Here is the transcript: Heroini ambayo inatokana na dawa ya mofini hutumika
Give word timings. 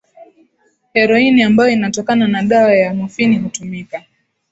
Heroini 0.93 1.43
ambayo 1.43 1.71
inatokana 1.71 2.27
na 2.27 2.43
dawa 2.43 2.75
ya 2.75 2.93
mofini 2.93 3.37
hutumika 3.37 4.03